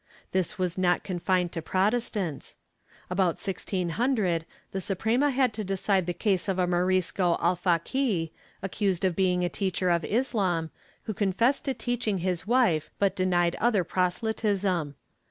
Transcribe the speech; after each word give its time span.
^ 0.01 0.03
This 0.31 0.57
was 0.57 0.79
not 0.79 1.03
confined 1.03 1.51
to 1.51 1.61
Protestants. 1.61 2.57
About 3.11 3.37
1600, 3.37 4.47
the 4.71 4.81
Suprema 4.81 5.29
had 5.29 5.53
to 5.53 5.63
decide 5.63 6.07
the 6.07 6.11
case 6.15 6.47
of 6.49 6.57
a 6.57 6.65
Morisco 6.65 7.35
alfaqui, 7.35 8.31
accused 8.63 9.05
of 9.05 9.15
being 9.15 9.43
a 9.43 9.47
teacher 9.47 9.91
of 9.91 10.03
Islam, 10.03 10.71
who 11.03 11.13
con 11.13 11.31
fessed 11.33 11.65
to 11.65 11.75
teaching 11.75 12.17
his 12.17 12.47
wife 12.47 12.89
but 12.97 13.15
denied 13.15 13.55
other 13.61 13.83
proselytism. 13.83 14.95